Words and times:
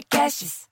Podcasts. 0.00 0.66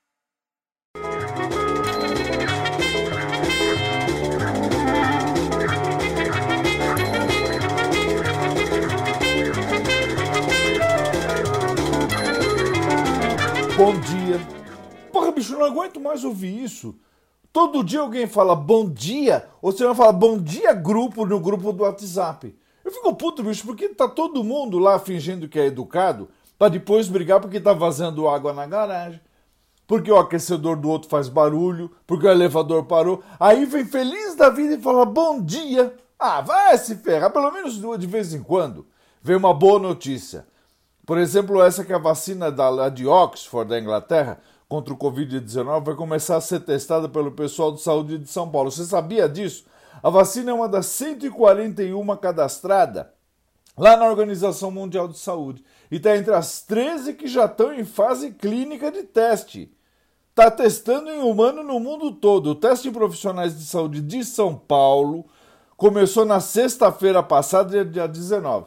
Bom 13.77 14.01
dia. 14.01 14.41
Porra, 15.13 15.31
bicho, 15.33 15.53
não 15.53 15.65
aguento 15.65 16.01
mais 16.01 16.25
ouvir 16.25 16.63
isso. 16.63 16.97
Todo 17.53 17.85
dia 17.85 18.01
alguém 18.01 18.27
fala 18.27 18.55
bom 18.55 18.89
dia, 18.89 19.47
ou 19.61 19.73
você 19.73 19.85
vai 19.85 19.95
falar 19.95 20.13
bom 20.13 20.39
dia 20.39 20.73
grupo 20.73 21.27
no 21.27 21.39
grupo 21.39 21.71
do 21.73 21.83
WhatsApp. 21.83 22.57
Eu 22.83 22.91
fico 22.91 23.15
puto, 23.15 23.43
bicho, 23.43 23.67
porque 23.67 23.91
tá 23.91 24.09
todo 24.09 24.43
mundo 24.43 24.79
lá 24.79 24.99
fingindo 24.99 25.49
que 25.49 25.61
é 25.61 25.67
educado, 25.67 26.31
pra 26.59 26.69
depois 26.69 27.09
brigar 27.09 27.41
porque 27.41 27.61
tá 27.61 27.73
vazando 27.73 28.29
água 28.29 28.53
na 28.53 28.67
garagem, 28.67 29.21
porque 29.87 30.11
o 30.11 30.19
aquecedor 30.19 30.77
do 30.77 30.91
outro 30.91 31.09
faz 31.09 31.29
barulho, 31.29 31.91
porque 32.07 32.27
o 32.27 32.31
elevador 32.31 32.85
parou. 32.85 33.23
Aí 33.39 33.65
vem 33.65 33.85
feliz 33.85 34.35
da 34.35 34.51
vida 34.51 34.75
e 34.75 34.83
fala 34.83 35.07
bom 35.07 35.41
dia. 35.41 35.95
Ah, 36.19 36.41
vai 36.41 36.77
se 36.77 36.97
ferrar, 36.97 37.31
pelo 37.31 37.51
menos 37.53 37.81
de 37.99 38.07
vez 38.07 38.35
em 38.35 38.43
quando. 38.43 38.87
Vem 39.23 39.37
uma 39.37 39.55
boa 39.55 39.79
notícia. 39.79 40.47
Por 41.07 41.17
exemplo, 41.17 41.63
essa 41.63 41.85
que 41.85 41.93
é 41.93 41.97
a 41.97 41.99
vacina 41.99 42.53
da, 42.53 42.91
de 42.91 43.07
Oxford, 43.07 43.71
da 43.71 43.79
Inglaterra, 43.79 44.39
contra 44.69 44.93
o 44.93 44.99
Covid-19, 44.99 45.83
vai 45.83 45.95
começar 45.95 46.37
a 46.37 46.41
ser 46.41 46.61
testada 46.61 47.09
pelo 47.09 47.33
pessoal 47.33 47.73
de 47.73 47.81
saúde 47.81 48.19
de 48.19 48.29
São 48.29 48.51
Paulo. 48.51 48.71
Você 48.71 48.85
sabia 48.85 49.27
disso? 49.27 49.65
A 50.03 50.11
vacina 50.11 50.51
é 50.51 50.55
uma 50.55 50.69
das 50.69 50.85
141 50.87 52.17
cadastrada 52.17 53.11
lá 53.79 53.97
na 53.97 54.07
Organização 54.07 54.71
Mundial 54.71 55.07
de 55.09 55.19
Saúde. 55.19 55.65
E 55.91 55.97
está 55.97 56.17
entre 56.17 56.35
as 56.35 56.61
13 56.63 57.15
que 57.15 57.27
já 57.27 57.47
estão 57.47 57.73
em 57.73 57.85
fase 57.85 58.33
clínica 58.33 58.91
de 58.91 59.05
teste. 59.05 59.73
Está 60.31 60.51
testando 60.51 61.11
em 61.11 61.21
humano 61.21 61.63
no 61.63 61.81
mundo 61.81 62.13
todo. 62.13 62.51
O 62.51 62.55
teste 62.55 62.89
em 62.89 62.93
profissionais 62.93 63.57
de 63.57 63.65
saúde 63.65 64.01
de 64.01 64.25
São 64.25 64.55
Paulo 64.55 65.25
começou 65.77 66.25
na 66.25 66.41
sexta-feira 66.41 67.23
passada, 67.23 67.85
dia 67.85 68.09
19. 68.09 68.67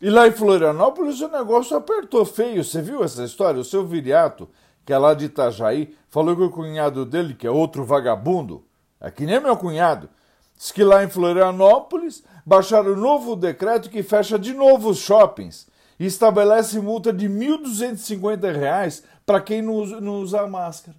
E 0.00 0.10
lá 0.10 0.28
em 0.28 0.32
Florianópolis 0.32 1.20
o 1.20 1.28
negócio 1.28 1.76
apertou 1.76 2.24
feio. 2.24 2.62
Você 2.62 2.82
viu 2.82 3.02
essa 3.02 3.24
história? 3.24 3.60
O 3.60 3.64
seu 3.64 3.86
Viriato, 3.86 4.48
que 4.84 4.92
é 4.92 4.98
lá 4.98 5.14
de 5.14 5.24
Itajaí, 5.24 5.96
falou 6.08 6.36
que 6.36 6.42
o 6.42 6.50
cunhado 6.50 7.04
dele, 7.06 7.34
que 7.34 7.46
é 7.46 7.50
outro 7.50 7.84
vagabundo, 7.84 8.64
é 9.00 9.10
que 9.10 9.24
nem 9.24 9.40
meu 9.40 9.56
cunhado, 9.56 10.08
diz 10.56 10.72
que 10.72 10.82
lá 10.82 11.04
em 11.04 11.08
Florianópolis 11.08 12.24
baixaram 12.44 12.92
um 12.92 12.96
novo 12.96 13.36
decreto 13.36 13.90
que 13.90 14.02
fecha 14.02 14.38
de 14.38 14.54
novo 14.54 14.90
os 14.90 14.98
shoppings 14.98 15.66
e 15.98 16.06
estabelece 16.06 16.80
multa 16.80 17.12
de 17.12 17.26
R$ 17.26 17.58
1.250 17.58 19.02
para 19.24 19.40
quem 19.40 19.62
não 19.62 19.74
usa, 19.74 20.46
máscara. 20.46 20.96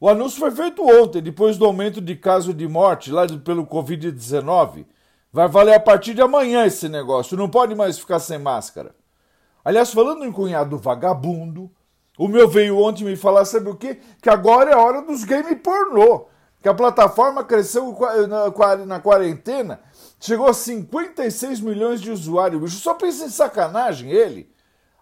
O 0.00 0.08
anúncio 0.08 0.38
foi 0.38 0.50
feito 0.50 0.82
ontem, 0.82 1.22
depois 1.22 1.56
do 1.56 1.64
aumento 1.64 2.00
de 2.00 2.16
casos 2.16 2.54
de 2.54 2.66
morte 2.68 3.10
lá 3.10 3.26
pelo 3.44 3.66
Covid-19 3.66 4.86
Vai 5.34 5.48
valer 5.48 5.74
a 5.74 5.80
partir 5.80 6.14
de 6.14 6.22
amanhã 6.22 6.64
esse 6.64 6.88
negócio, 6.88 7.36
não 7.36 7.48
pode 7.48 7.74
mais 7.74 7.98
ficar 7.98 8.20
sem 8.20 8.38
máscara. 8.38 8.94
Aliás, 9.64 9.92
falando 9.92 10.24
em 10.24 10.30
cunhado 10.30 10.78
vagabundo, 10.78 11.68
o 12.16 12.28
meu 12.28 12.46
veio 12.46 12.78
ontem 12.78 13.02
me 13.02 13.16
falar, 13.16 13.44
sabe 13.44 13.68
o 13.68 13.74
quê? 13.74 13.98
Que 14.22 14.30
agora 14.30 14.70
é 14.70 14.76
hora 14.76 15.02
dos 15.02 15.24
game 15.24 15.56
pornô. 15.56 16.26
Que 16.64 16.68
a 16.70 16.72
plataforma 16.72 17.44
cresceu 17.44 17.94
na 18.86 18.98
quarentena, 18.98 19.82
chegou 20.18 20.46
a 20.46 20.54
56 20.54 21.60
milhões 21.60 22.00
de 22.00 22.10
usuários. 22.10 22.58
Bicho, 22.58 22.76
só 22.76 22.94
pensa 22.94 23.26
em 23.26 23.28
sacanagem 23.28 24.10
ele. 24.10 24.50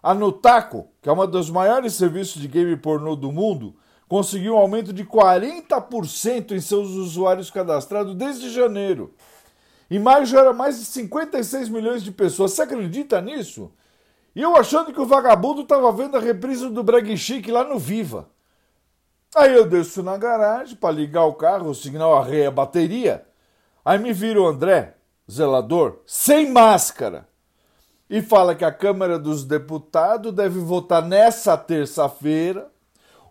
A 0.03 0.13
Nutaco, 0.13 0.89
que 1.01 1.07
é 1.07 1.11
uma 1.13 1.25
dos 1.25 1.49
maiores 1.49 1.93
serviços 1.93 2.41
de 2.41 2.49
game 2.49 2.75
pornô 2.75 3.15
do 3.15 3.31
mundo, 3.31 3.77
conseguiu 4.09 4.55
um 4.55 4.57
aumento 4.57 4.91
de 4.91 5.05
40% 5.05 6.51
em 6.51 6.59
seus 6.59 6.89
usuários 6.89 7.49
cadastrados 7.49 8.13
desde 8.13 8.49
janeiro. 8.49 9.13
Em 9.89 9.99
maio 9.99 10.25
já 10.25 10.41
era 10.41 10.51
mais 10.51 10.77
de 10.77 10.83
56 10.83 11.69
milhões 11.69 12.03
de 12.03 12.11
pessoas. 12.11 12.51
Você 12.51 12.63
acredita 12.63 13.21
nisso? 13.21 13.71
E 14.35 14.41
eu 14.41 14.57
achando 14.57 14.91
que 14.91 14.99
o 14.99 15.05
vagabundo 15.05 15.61
estava 15.61 15.89
vendo 15.93 16.17
a 16.17 16.19
reprise 16.19 16.67
do 16.69 16.83
Brag 16.83 17.15
Chic 17.15 17.47
lá 17.47 17.63
no 17.63 17.79
Viva. 17.79 18.32
Aí 19.35 19.53
eu 19.53 19.65
desço 19.65 20.03
na 20.03 20.17
garagem 20.17 20.75
para 20.75 20.93
ligar 20.93 21.25
o 21.25 21.33
carro, 21.33 21.69
o 21.69 21.75
sinal 21.75 22.15
arreia 22.15 22.49
a 22.49 22.51
bateria. 22.51 23.25
Aí 23.83 23.97
me 23.97 24.13
vira 24.13 24.39
o 24.39 24.47
André, 24.47 24.95
zelador, 25.29 25.99
sem 26.05 26.51
máscara. 26.51 27.27
E 28.09 28.21
fala 28.21 28.53
que 28.53 28.63
a 28.63 28.71
Câmara 28.71 29.17
dos 29.17 29.43
Deputados 29.43 30.31
deve 30.31 30.59
votar 30.59 31.01
nessa 31.01 31.57
terça-feira 31.57 32.71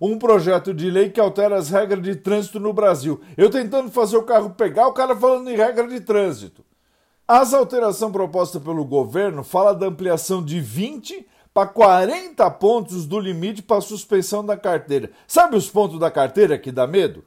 um 0.00 0.18
projeto 0.18 0.74
de 0.74 0.90
lei 0.90 1.10
que 1.10 1.20
altera 1.20 1.56
as 1.56 1.70
regras 1.70 2.02
de 2.02 2.16
trânsito 2.16 2.58
no 2.58 2.72
Brasil. 2.72 3.20
Eu 3.36 3.48
tentando 3.48 3.88
fazer 3.88 4.16
o 4.16 4.24
carro 4.24 4.50
pegar, 4.50 4.88
o 4.88 4.92
cara 4.92 5.14
falando 5.14 5.48
em 5.48 5.56
regra 5.56 5.86
de 5.86 6.00
trânsito. 6.00 6.64
As 7.28 7.54
alterações 7.54 8.10
propostas 8.10 8.60
pelo 8.60 8.84
governo 8.84 9.44
fala 9.44 9.72
da 9.72 9.86
ampliação 9.86 10.44
de 10.44 10.60
20 10.60 11.24
para 11.52 11.68
40 11.68 12.50
pontos 12.52 13.06
do 13.06 13.18
limite 13.18 13.62
para 13.62 13.80
suspensão 13.80 14.44
da 14.44 14.56
carteira. 14.56 15.10
Sabe 15.26 15.56
os 15.56 15.68
pontos 15.68 15.98
da 15.98 16.10
carteira 16.10 16.58
que 16.58 16.72
dá 16.72 16.86
medo? 16.86 17.24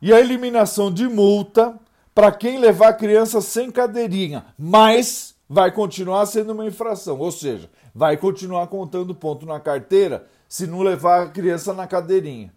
E 0.00 0.12
a 0.12 0.18
eliminação 0.18 0.90
de 0.90 1.08
multa 1.08 1.78
para 2.14 2.32
quem 2.32 2.58
levar 2.58 2.94
criança 2.94 3.40
sem 3.40 3.70
cadeirinha, 3.70 4.44
mas 4.58 5.34
vai 5.48 5.70
continuar 5.70 6.26
sendo 6.26 6.52
uma 6.52 6.66
infração, 6.66 7.18
ou 7.18 7.30
seja, 7.30 7.70
vai 7.94 8.16
continuar 8.16 8.66
contando 8.66 9.14
ponto 9.14 9.46
na 9.46 9.60
carteira 9.60 10.26
se 10.48 10.66
não 10.66 10.82
levar 10.82 11.22
a 11.22 11.28
criança 11.28 11.72
na 11.72 11.86
cadeirinha. 11.86 12.52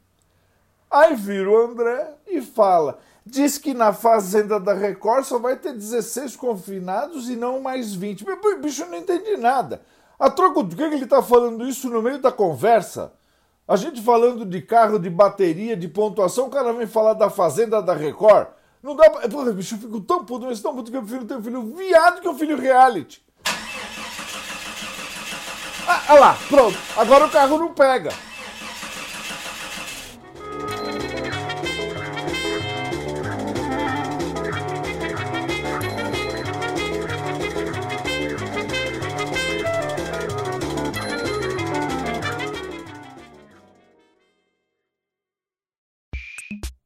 Aí 0.90 1.16
vira 1.16 1.50
o 1.50 1.58
André 1.58 2.14
e 2.28 2.42
fala: 2.42 3.00
diz 3.26 3.58
que 3.58 3.74
na 3.74 3.94
fazenda 3.94 4.60
da 4.60 4.74
Record 4.74 5.26
só 5.26 5.38
vai 5.38 5.56
ter 5.56 5.74
16 5.74 6.36
confinados 6.36 7.30
e 7.30 7.36
não 7.36 7.62
mais 7.62 7.94
20. 7.94 8.26
Meu 8.26 8.62
bicho, 8.62 8.86
não 8.86 8.98
entendi 8.98 9.38
nada. 9.38 9.82
A 10.20 10.30
troco 10.30 10.64
do 10.64 10.76
que 10.76 10.82
ele 10.82 11.04
está 11.04 11.22
falando 11.22 11.68
isso 11.68 11.90
no 11.90 12.02
meio 12.02 12.20
da 12.20 12.32
conversa? 12.32 13.14
A 13.68 13.76
gente 13.76 14.02
falando 14.02 14.46
de 14.46 14.62
carro, 14.62 15.00
de 15.00 15.10
bateria, 15.10 15.76
de 15.76 15.88
pontuação, 15.88 16.48
o 16.48 16.50
cara 16.50 16.72
vem 16.72 16.88
falar 16.88 17.14
da 17.14 17.30
fazenda 17.30 17.82
da 17.82 17.94
Record. 17.94 18.48
Não 18.82 18.96
dá 18.96 19.10
pra. 19.10 19.28
Porra, 19.28 19.52
bicho, 19.52 19.76
eu 19.76 19.80
fico 19.80 20.00
tão 20.02 20.24
puto, 20.24 20.46
mas 20.46 20.62
tão 20.62 20.76
puto 20.76 20.92
que 20.92 20.98
eu 20.98 21.02
prefiro 21.02 21.26
ter 21.26 21.36
um 21.36 21.44
filho 21.44 21.76
viado 21.76 22.22
que 22.22 22.30
um 22.30 22.38
filho 22.38 22.58
reality. 22.58 23.26
Ah, 25.88 26.02
olha 26.10 26.20
lá, 26.20 26.38
pronto. 26.48 26.78
Agora 26.96 27.26
o 27.26 27.30
carro 27.30 27.58
não 27.58 27.74
pega. 27.74 28.12